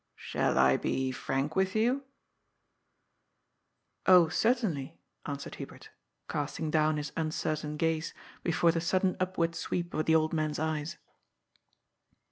"Shall 0.15 0.57
I 0.57 0.77
be 0.77 1.11
frank 1.11 1.55
with 1.55 1.75
you?"" 1.75 2.05
Oh, 4.07 4.29
certainly," 4.29 4.97
answered 5.27 5.53
Hubert, 5.61 5.91
casting 6.27 6.71
down 6.71 6.97
his 6.97 7.11
un 7.15 7.29
certain 7.29 7.77
gaze 7.77 8.11
before 8.41 8.71
the 8.71 8.81
sudden 8.81 9.15
upward 9.19 9.53
sweep 9.53 9.93
of 9.93 10.07
the 10.07 10.15
old 10.15 10.33
man's 10.33 10.57
eyes. 10.57 10.97